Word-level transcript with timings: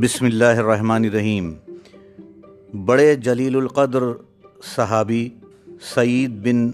بسم 0.00 0.24
اللہ 0.24 0.44
الرحمن 0.44 1.04
الرحیم۔ 1.04 1.54
بڑے 2.84 3.14
جلیل 3.14 3.56
القدر 3.56 4.02
صحابی 4.76 5.28
سعید 5.94 6.30
بن 6.30 6.70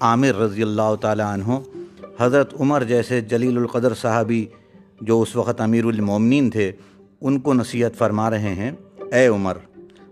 عامر 0.00 0.34
رضی 0.34 0.62
اللہ 0.62 0.94
تعالیٰ 1.00 1.32
عنہ، 1.32 1.58
حضرت 2.20 2.60
عمر 2.60 2.82
جیسے 2.82 3.20
جلیل 3.20 3.56
القدر 3.56 3.94
صحابی 3.94 4.46
جو 5.00 5.20
اس 5.20 5.36
وقت 5.36 5.60
امیر 5.60 5.84
المومنین 5.84 6.50
تھے، 6.50 6.72
ان 7.20 7.40
کو 7.40 7.54
نصیحت 7.54 7.98
فرما 7.98 8.30
رہے 8.30 8.54
ہیں، 8.54 8.70
اے 9.12 9.26
عمر، 9.26 9.56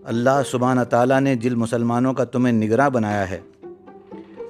اللہ 0.03 0.41
سبحانہ 0.51 0.81
تعالیٰ 0.81 1.21
نے 1.21 1.35
جل 1.35 1.55
مسلمانوں 1.55 2.13
کا 2.13 2.23
تمہیں 2.23 2.53
نگراں 2.53 2.89
بنایا 2.89 3.29
ہے۔ 3.29 3.39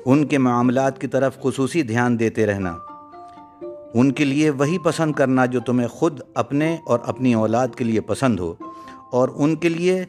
ان 0.05 0.27
کے 0.27 0.37
معاملات 0.37 1.01
کی 1.01 1.07
طرف 1.07 1.41
خصوصی 1.41 1.81
دھیان 1.81 2.19
دیتے 2.19 2.45
رہنا۔ 2.45 2.77
ان 3.93 4.11
کے 4.11 4.25
لیے 4.25 4.49
وہی 4.49 4.77
پسند 4.79 5.13
کرنا 5.13 5.45
جو 5.45 5.59
تمہیں 5.59 5.87
خود 5.87 6.19
اپنے 6.35 6.75
اور 6.85 6.99
اپنی 7.05 7.33
اولاد 7.33 7.67
کے 7.77 7.83
لیے 7.83 8.01
پسند 8.01 8.39
ہو، 8.39 8.53
اور 9.11 9.29
ان 9.35 9.55
کے 9.55 9.69
لیے 9.69 10.03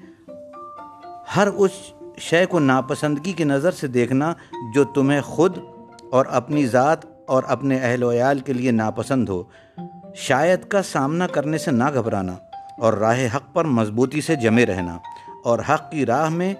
ہر 1.37 1.49
اس 1.49 1.71
شے 2.21 2.45
کو 2.47 2.59
ناپسندگی 2.59 3.33
کی 3.33 3.45
نظر 3.45 3.71
سے 3.71 3.87
دیکھنا 3.87 4.33
جو 4.75 4.85
تمہیں 4.85 5.21
خود 5.21 5.59
اور 6.11 6.27
اپنی 6.31 6.67
ذات 6.67 7.05
اور 7.27 7.43
اپنے 7.47 7.79
اہل 7.79 8.03
و 8.03 8.11
عیال 8.13 8.39
کے 8.39 8.53
لیے 8.53 8.71
ناپسند 8.71 9.29
ہو۔ 9.29 9.43
شاید 10.19 10.65
کا 10.69 10.83
سامنا 10.83 11.27
کرنے 11.27 11.59
سے 11.59 11.71
نہ 11.71 11.91
گھبرانا 11.95 12.37
اور 12.79 12.93
راہ 12.93 13.25
حق 13.37 13.53
پر 13.55 13.65
مضبوطی 13.65 14.21
سے 14.21 14.37
جمے 14.37 14.67
رہنا، 14.67 14.99
اور 15.45 15.59
حق 15.69 15.91
کی 15.91 16.07
راہ 16.07 16.29
میں 16.29 16.55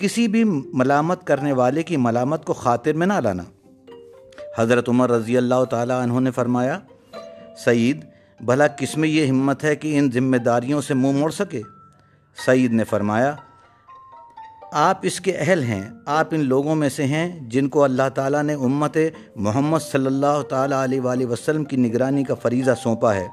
کسی 0.00 0.28
بھی 0.28 0.44
ملامت 0.44 1.26
کرنے 1.26 1.52
والے 1.52 1.82
کی 1.82 1.96
ملامت 1.98 2.44
کو 2.44 2.52
خاطر 2.54 2.92
میں 2.92 3.06
نہ 3.06 3.20
لانا۔ 3.22 3.42
حضرت 4.60 4.88
عمر 4.88 5.10
رضی 5.10 5.36
اللہ 5.36 5.64
تعالیٰ 5.64 6.02
عنہ 6.02 6.20
نے 6.20 6.30
فرمایا، 6.30 6.78
سعید، 7.64 8.04
بھلا 8.40 8.66
کس 8.66 8.96
میں 8.96 9.08
یہ 9.08 9.26
ہمت 9.26 9.64
ہے 9.64 9.76
کہ 9.76 9.98
ان 9.98 10.10
ذمہ 10.10 10.36
داریوں 10.36 10.80
سے 10.80 10.94
منہ 10.94 11.12
موڑ 11.12 11.30
سکے؟ 11.30 11.60
سعید 12.44 12.72
نے 12.72 12.84
فرمایا، 12.84 13.34
آپ 14.72 14.98
اس 15.02 15.20
کے 15.20 15.32
اہل 15.36 15.62
ہیں، 15.62 15.82
آپ 16.06 16.28
ان 16.30 16.40
لوگوں 16.40 16.74
میں 16.74 16.88
سے 16.88 17.04
ہیں 17.04 17.28
جن 17.48 17.68
کو 17.68 17.84
اللہ 17.84 18.08
تعالیٰ 18.14 18.42
نے 18.42 18.54
امت 18.54 18.96
محمد 19.36 19.78
صلی 19.92 20.06
اللہ 20.06 20.42
تعالیٰ 20.42 20.82
علیہ 20.84 21.00
وآلہ 21.00 21.26
وسلم 21.26 21.64
کی 21.64 21.76
نگرانی 21.76 22.24
کا 22.24 22.34
فریضہ 22.34 22.70
سونپا 22.82 23.14
ہے۔ 23.14 23.26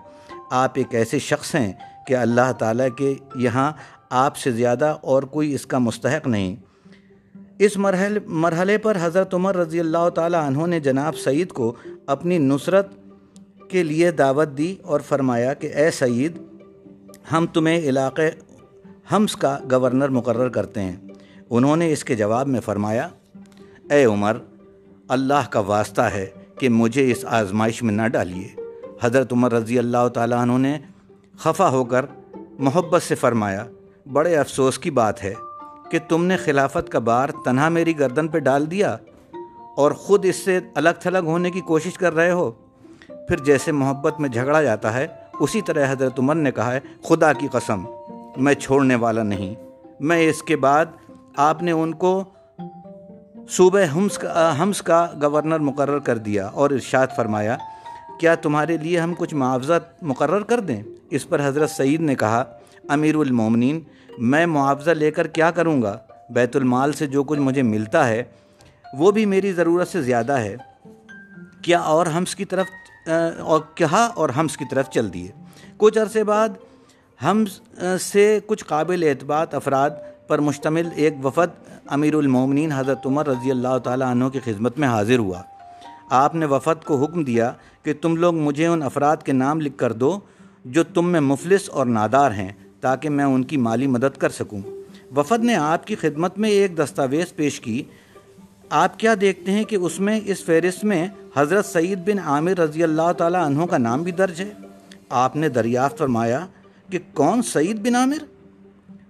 آپ 0.52 0.72
ایک 0.73 0.95
ایسے 0.95 1.20
شخص 1.20 1.55
ہیں 1.55 1.72
کہ 2.08 2.16
اللہ 2.16 2.52
تعالیٰ 2.52 2.88
کے 2.98 3.14
یہاں 3.36 3.72
آپ 4.09 4.38
سے 4.38 4.52
زیادہ 4.52 4.95
اور 5.02 5.23
کوئی 5.23 5.53
اس 5.53 5.66
کا 5.66 5.78
مستحق 5.78 6.28
نہیں۔ 6.28 6.55
اس 7.59 7.77
مرحل، 7.77 8.17
مرحلے 8.25 8.77
پر 8.77 8.97
حضرت 9.02 9.33
عمر 9.33 9.55
رضی 9.55 9.80
اللہ 9.80 10.09
تعالیٰ 10.09 10.45
عنہ 10.47 10.66
نے 10.66 10.80
جناب 10.80 11.17
سعید 11.17 11.52
کو 11.52 11.73
اپنی 12.05 12.38
نصرت 12.38 12.88
کے 13.69 13.83
لیے 13.83 14.11
دعوت 14.11 14.58
دی 14.58 14.75
اور 14.81 14.99
فرمایا 14.99 15.53
کہ 15.53 15.73
اے 15.75 15.91
سعید، 15.91 16.38
ہم 17.31 17.45
تمہیں 17.53 17.80
علاقے 17.80 18.30
ہمس 19.11 19.36
کا 19.36 19.58
گورنر 19.72 20.09
مقرر 20.09 20.49
کرتے 20.49 20.81
ہیں۔ 20.81 20.95
انہوں 21.49 21.75
نے 21.75 21.91
اس 21.94 22.03
کے 22.03 22.16
جواب 22.16 22.47
میں 22.47 22.61
فرمایا، 22.61 23.08
اے 23.89 24.05
عمر، 24.05 24.38
اللہ 25.08 25.49
کا 25.49 25.59
واسطہ 25.59 26.02
ہے 26.02 26.25
کہ 26.59 26.69
مجھے 26.69 27.11
اس 27.11 27.25
آزمائش 27.25 27.83
میں 27.83 27.94
نہ 27.94 28.08
ڈالیے۔ 28.08 28.47
حضرت 29.02 29.33
عمر 29.33 29.53
رضی 29.53 29.80
اللہ 29.80 30.08
تعالیٰ 30.08 30.38
عنہ 30.38 30.58
نے 30.58 30.77
خفا 31.38 31.69
ہو 31.69 31.83
کر 31.83 32.05
محبت 32.59 33.03
سے 33.03 33.16
فرمایا، 33.16 33.66
بڑے 34.11 34.36
افسوس 34.36 34.80
کی 34.80 34.92
بات 34.92 35.23
ہے 35.23 35.33
کہ 35.91 35.99
تم 36.07 36.25
نے 36.25 36.38
خلافت 36.38 36.89
کا 36.89 36.99
بار 36.99 37.30
تنہا 37.45 37.69
میری 37.69 37.99
گردن 37.99 38.27
پہ 38.27 38.39
ڈال 38.39 38.71
دیا 38.71 38.97
اور 39.77 39.91
خود 39.91 40.25
اس 40.25 40.35
سے 40.35 40.59
الگ 40.75 40.89
تھلگ 40.99 41.25
ہونے 41.25 41.52
کی 41.52 41.61
کوشش 41.61 41.93
کر 41.93 42.16
رہے 42.16 42.31
ہو۔ 42.31 42.52
پھر 43.09 43.38
جیسے 43.38 43.71
محبت 43.71 44.19
میں 44.19 44.30
جھگڑا 44.30 44.61
جاتا 44.61 44.93
ہے، 44.93 45.08
اسی 45.39 45.61
طرح 45.61 45.91
حضرت 45.91 46.19
عمر 46.19 46.35
نے 46.35 46.52
کہا 46.52 46.73
ہے، 46.73 46.80
خدا 47.03 47.33
کی 47.33 47.47
قسم، 47.52 47.85
میں 48.38 48.53
چھوڑنے 48.53 48.95
والا 48.95 49.23
نہیں۔ 49.23 49.55
میں 49.99 50.30
اس 50.30 50.43
کے 50.43 50.55
بعد 50.55 50.86
آپ 51.37 51.64
نے 51.64 51.71
ان 51.71 51.93
کو 51.93 52.23
صوبہ 53.49 53.80
ہمس 53.80 54.17
کا 54.17 54.53
ہمس 54.59 54.81
کا 54.81 55.08
گورنر 55.21 55.59
مقرر 55.59 55.99
کر 55.99 56.17
دیا 56.17 56.47
اور 56.47 56.70
ارشاد 56.70 57.08
فرمایا، 57.15 57.58
کیا 58.20 58.36
تمہارے 58.36 58.77
لیے 58.77 58.99
ہم 58.99 59.14
کچھ 59.17 59.36
معاوضہ 59.36 59.80
مقرر 60.02 60.42
کر 60.42 60.59
دیں؟ 60.59 60.83
اس 61.09 61.30
پر 61.30 61.47
حضرت 61.47 61.70
سعید 61.70 62.02
نے 62.02 62.15
کہا 62.15 62.43
امیر 62.87 63.15
المومنین 63.15 63.80
میں 64.17 64.45
معاوضہ 64.45 64.92
لے 64.92 65.11
کر 65.11 65.27
کیا 65.27 65.52
کروں 65.52 65.81
گا؟ 65.81 65.98
بیت 66.30 66.55
المال 66.55 66.93
سے 66.93 67.08
جو 67.08 67.23
کچھ 67.23 67.39
مجھے 67.39 67.61
ملتا 67.61 68.08
ہے، 68.08 68.23
وہ 68.93 69.11
بھی 69.11 69.25
میری 69.25 69.52
ضرورت 69.52 69.87
سے 69.87 70.02
زیادہ 70.02 70.37
ہے۔ 70.37 70.55
کیا 71.61 71.80
اور 71.80 72.08
ہمس 72.08 72.36
کی 72.36 72.45
طرف 72.45 72.67
اور 73.39 73.61
کیا 73.76 74.09
اور 74.15 74.30
ہمس 74.30 74.58
کی 74.58 74.65
طرف 74.71 74.89
چل 74.89 75.14
دیے؟ 75.14 75.31
کچھ 75.77 75.97
عرصے 75.97 76.23
بعد 76.23 76.49
ہم 77.23 77.43
سے 77.99 78.39
کچھ 78.45 78.65
قابل 78.65 79.03
اعتبار 79.08 79.45
افراد 79.52 79.89
پر 80.27 80.39
مشتمل 80.39 80.89
ایک 80.95 81.26
وفد 81.26 81.70
امیر 81.87 82.15
المومنین 82.15 82.71
حضرت 82.71 83.05
عمر 83.05 83.27
رضی 83.27 83.52
اللہ 83.52 83.77
تعالیٰ 83.83 84.08
عنہ 84.08 84.26
کی 84.26 84.39
خدمت 84.39 84.77
میں 84.80 84.87
حاضر 84.87 85.20
ہوا۔ 85.20 85.42
آپ 86.09 86.36
نے 86.36 86.45
وفد 86.45 86.86
کو 86.86 87.03
حکم 87.03 87.23
دیا 87.23 87.52
کہ 87.83 87.93
تم 88.02 88.15
لوگ 88.15 88.36
مجھے 88.36 88.67
ان 88.67 88.81
افراد 88.81 89.17
کے 89.17 89.31
نام 89.31 89.61
لکھ 89.61 89.77
کر 89.77 89.92
دو 89.92 90.20
جو 90.65 90.83
تم 90.83 91.09
میں 91.09 91.20
مفلس 91.20 91.70
اور 91.70 91.86
نادار 91.86 92.31
ہیں۔ 92.31 92.52
تاکہ 92.82 93.10
میں 93.10 93.26
ان 93.26 93.43
کی 93.43 93.58
مالی 93.58 93.88
مدد 93.88 94.17
کر 94.17 94.30
سکوں۔ 94.30 94.61
وفد 95.15 95.43
نے 95.43 95.55
آپ 95.55 95.88
کی 95.88 95.95
خدمت 95.95 96.38
میں 96.38 96.49
ایک 96.49 96.77
دستاویز 96.77 97.36
پیش 97.36 97.60
کی۔ 97.60 97.83
آپ 98.70 98.99
کیا 98.99 99.14
دیکھتے 99.21 99.52
ہیں 99.52 99.64
کہ 99.64 99.76
اس 99.76 99.99
میں 99.99 100.20
اس 100.26 100.43
فہرست 100.43 100.83
میں 100.83 101.08
حضرت 101.36 101.65
سعید 101.65 101.99
بن 101.99 102.20
عامر 102.20 102.60
رضی 102.60 102.83
اللہ 102.83 103.11
تعالیٰ 103.17 103.45
عنہ 103.45 103.65
کا 103.65 103.77
نام 103.77 104.04
بھی 104.04 104.11
درج 104.11 104.42
ہے؟ 104.42 104.54
آپ 105.10 105.36
نے 105.36 105.49
دریافت 105.49 105.98
فرمایا 105.98 106.48
کہ 106.89 106.99
کون 107.14 107.42
سعید 107.42 107.88
بن 107.88 107.95
عامر؟ 107.95 108.17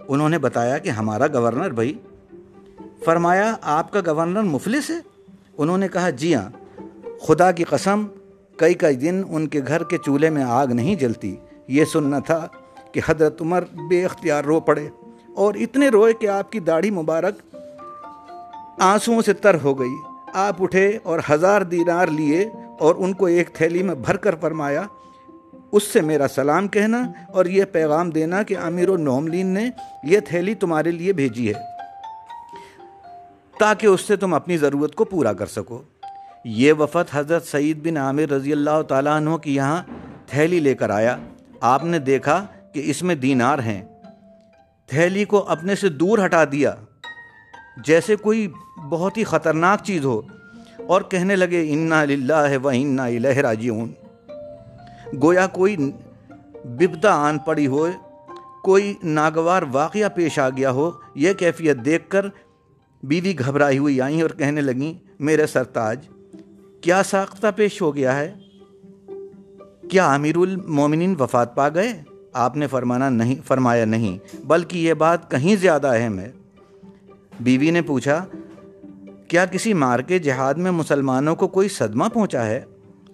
انہوں 0.08 0.30
نے 0.30 0.38
بتایا 0.38 0.78
کہ 0.78 0.90
ہمارا 0.90 1.28
گورنر 1.28 1.70
بھائی۔ 1.70 1.94
فرمایا، 3.06 3.56
آپ 3.62 3.92
کا 3.92 4.00
گورنر 4.08 4.42
مفلس 4.42 4.90
ہے؟ 4.90 5.00
انہوں 5.58 5.78
نے 5.78 5.88
کہا 5.88 6.10
جی 6.10 6.36
ہاں۔ 6.36 6.80
خدا 7.28 7.52
کی 7.52 7.64
قسم، 7.64 8.06
کئی 8.58 8.74
کئی 8.74 8.96
دن 8.96 9.24
ان 9.30 9.48
کے 9.48 9.62
گھر 9.68 9.84
کے 9.84 9.98
چولہے 9.98 10.30
میں 10.30 10.44
آگ 10.44 10.68
نہیں 10.68 10.96
جلتی۔ 10.96 11.36
یہ 11.68 11.86
سننا 11.86 12.20
تھا۔ 12.20 12.48
کہ 12.98 13.02
حضرت 13.08 13.42
عمر 13.42 13.64
بے 13.90 14.06
اختیار 14.06 14.44
رو 14.44 14.60
پڑے 14.60 14.90
اور 15.36 15.54
اتنے 15.54 15.90
روئے 15.90 16.14
کہ 16.14 16.28
آپ 16.28 16.52
کی 16.52 16.60
داڑھی 16.60 16.92
مبارک 16.92 17.56
آنسوؤں 18.80 19.22
سے 19.22 19.34
تر 19.34 19.56
ہو 19.64 19.80
گئی۔ 19.80 19.96
آپ 20.34 20.62
اٹھے 20.64 20.98
اور 21.04 21.20
ہزار 21.30 21.62
دینار 21.62 22.08
لیے 22.08 22.50
اور 22.80 22.96
ان 22.98 23.14
کو 23.14 23.26
ایک 23.26 23.50
تھیلی 23.54 23.84
میں 23.84 23.96
بھر 23.96 24.18
کر 24.18 24.36
فرمایا، 24.42 24.84
اس 25.72 25.84
سے 25.84 26.02
میرا 26.02 26.28
سلام 26.28 26.68
کہنا 26.68 27.04
اور 27.28 27.46
یہ 27.46 27.66
پیغام 27.66 28.10
دینا 28.10 28.44
کہ 28.44 28.58
امیر 28.58 28.90
النوملین 28.90 29.48
نے 29.48 29.70
یہ 30.04 30.20
تھیلی 30.20 30.54
تمہارے 30.54 30.92
لیے 30.92 31.14
بھیجی 31.14 31.54
ہے۔ 31.54 31.62
تاکہ 33.60 33.88
اس 33.88 34.02
سے 34.02 34.16
تم 34.16 34.34
اپنی 34.34 34.58
ضرورت 34.58 34.96
کو 34.96 35.06
پورا 35.06 35.34
کر 35.34 35.46
سکو۔ 35.46 35.82
یہ 36.46 36.74
وفد 36.74 37.10
حضرت 37.14 37.48
سعید 37.48 37.88
بن 37.88 37.98
عامر 37.98 38.32
رضی 38.32 38.52
اللہ 38.52 38.82
تعالیٰ 38.82 39.16
عنہ 39.16 39.36
کی 39.36 39.56
یہاں 39.56 39.84
تھیلی 40.26 40.60
لے 40.60 40.76
کر 40.76 40.90
آیا۔ 40.90 41.18
آپ 41.62 41.84
نے 41.84 42.00
دیکھا 42.00 42.46
کہ 42.78 42.84
اس 42.86 43.04
میں 43.04 43.16
دینار 43.16 43.60
ہیں۔ 43.60 43.84
تھیلی 44.88 45.26
کو 45.26 45.50
اپنے 45.50 45.76
سے 45.76 45.90
دور 45.90 46.26
ہٹا 46.26 46.44
دیا۔ 46.52 46.76
جیسے 47.86 48.16
کوئی 48.16 48.48
بہت 48.90 49.18
ہی 49.18 49.24
خطرناک 49.24 49.84
چیز 49.84 50.06
ہو۔ 50.06 50.22
اور 50.88 51.02
کہنے 51.02 51.36
لگے، 51.36 51.74
انا 51.74 52.06
للہ 52.06 52.58
و 52.64 52.70
انا 52.70 53.06
الہ 53.06 53.28
راجعون۔ 53.28 53.92
گویا 55.22 55.48
کوئی 55.48 55.78
ببدا 56.64 57.12
آن 57.12 57.38
پڑی 57.38 57.68
ہو، 57.68 57.88
کوئی 58.64 58.94
ناگوار 59.04 59.62
واقعہ 59.72 60.10
پیش 60.16 60.40
آ 60.40 60.50
گیا 60.50 60.72
ہو، 60.72 60.92
یہ 61.16 61.34
کیفیت 61.34 61.78
دیکھ 61.78 62.10
کر 62.10 62.26
بیوی 63.04 63.40
گھبرائی 63.40 63.78
ہوئی 63.78 64.02
آئیں 64.02 64.22
اور 64.22 64.30
کہنے 64.30 64.62
لگیں، 64.62 65.08
میرے 65.20 65.48
سرتاج، 65.48 66.08
کیا 66.82 67.04
ساختہ 67.04 67.48
پیش 67.56 67.82
ہو 67.82 67.96
گیا 67.96 68.16
ہے؟ 68.20 68.34
کیا 69.90 70.14
امیر 70.14 70.38
المومنین 70.38 71.16
وفات 71.20 71.56
پا 71.56 71.70
گئے؟ 71.70 72.04
آپ 72.34 72.58
نے 72.58 72.68
فرمانا 72.68 73.10
نہیں 73.10 73.36
فرمایا 73.46 73.86
نہیں، 73.86 74.38
بلکہ 74.46 74.78
یہ 74.78 74.94
بات 74.94 75.32
کہیں 75.32 75.56
زیادہ 75.56 75.88
اہم 75.88 76.20
ہے۔ 76.20 76.32
بیوی 77.40 77.72
نے 77.72 77.82
پوچھا، 77.82 78.26
کیا 79.28 79.46
کسی 79.46 79.74
مار 79.74 80.00
کے 80.00 80.20
جہاد 80.20 80.54
میں 80.54 80.72
مسلمانوں 80.72 81.36
کو 81.36 81.48
کوئی 81.48 81.70
صدمہ 81.70 82.06
پہنچا 82.14 82.46
ہے؟ 82.46 82.62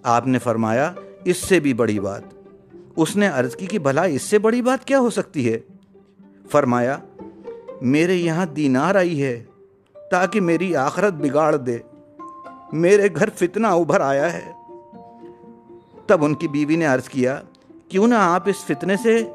آپ 0.02 0.26
نے 0.26 0.38
فرمایا، 0.38 0.92
اس 1.24 1.36
سے 1.36 1.60
بھی 1.60 1.74
بڑی 1.74 2.00
بات۔ 2.00 2.22
اس 2.96 3.16
نے 3.16 3.28
عرض 3.28 3.56
کی 3.56 3.66
کہ 3.66 3.78
بھلا 3.78 4.02
اس 4.02 4.22
سے 4.22 4.38
بڑی 4.38 4.62
بات 4.62 4.84
کیا 4.84 4.98
ہو 4.98 5.10
سکتی 5.10 5.52
ہے؟ 5.52 5.58
فرمایا، 6.50 6.98
میرے 7.82 8.14
یہاں 8.14 8.46
دینار 8.46 8.94
آئی 8.94 9.22
ہے 9.22 9.44
تاکہ 10.10 10.40
میری 10.40 10.76
آخرت 10.76 11.12
بگاڑ 11.12 11.56
دے۔ 11.56 11.78
میرے 12.72 13.08
گھر 13.16 13.28
فتنہ 13.34 13.66
ابھر 13.66 14.00
آیا 14.00 14.32
ہے۔ 14.32 14.52
تب 16.06 16.24
ان 16.24 16.34
کی 16.34 16.48
بیوی 16.48 16.76
نے 16.76 16.86
عرض 16.86 17.08
کیا 17.08 17.40
کیوں 17.94 18.06
نہ 18.06 18.14
آپ 18.14 18.48
اس 18.48 18.56
فتنے 18.56 18.96
سے 18.96 19.30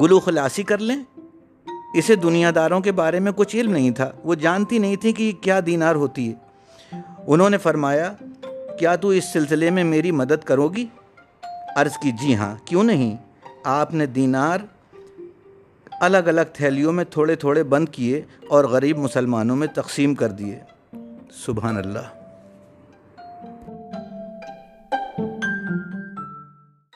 گلو 0.00 0.20
خلاصی 0.20 0.62
کر 0.62 0.78
لیں؟ 0.78 0.96
اسے 1.94 2.14
دنیا 2.14 2.50
داروں 2.54 2.80
کے 2.80 2.92
بارے 2.92 3.20
میں 3.20 3.32
کچھ 3.36 3.56
علم 3.56 3.70
نہیں 3.70 3.90
تھا۔ 3.90 4.10
وہ 4.24 4.34
جانتی 4.34 4.78
نہیں 4.78 4.96
تھی 4.96 5.12
کہ 5.12 5.32
کیا 5.40 5.60
دینار 5.66 5.94
ہوتی 5.94 6.32
ہے۔ 6.32 6.34
انہوں 7.26 7.50
نے 7.50 7.58
فرمایا، 7.58 8.12
کیا 8.78 8.96
تو 8.96 9.08
اس 9.08 9.24
سلسلے 9.32 9.70
میں 9.70 9.84
میری 9.84 10.10
مدد 10.10 10.44
کرو 10.44 10.68
گی؟ 10.68 10.86
عرض 11.76 11.98
کی 12.02 12.12
جی 12.12 12.34
ہاں۔ 12.34 12.54
کیوں 12.64 12.84
نہیں؟ 12.84 13.16
آپ 13.64 13.94
نے 13.94 14.06
دینار 14.06 14.58
الگ 16.00 16.16
الگ 16.16 16.52
تھیلیوں 16.52 16.92
میں 16.92 17.04
تھوڑے 17.04 17.34
تھوڑے 17.34 17.62
بند 17.62 17.88
کیے 17.88 18.22
اور 18.48 18.64
غریب 18.64 18.98
مسلمانوں 18.98 19.56
میں 19.56 19.68
تقسیم 19.74 20.14
کر 20.14 20.28
دیے۔ 20.28 20.58
سبحان 21.32 21.76
اللہ۔ 21.76 22.21